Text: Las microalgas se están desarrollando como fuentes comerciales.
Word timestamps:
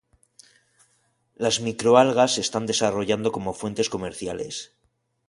Las 1.35 1.59
microalgas 1.61 2.31
se 2.33 2.41
están 2.41 2.65
desarrollando 2.65 3.31
como 3.31 3.53
fuentes 3.53 3.87
comerciales. 3.87 4.73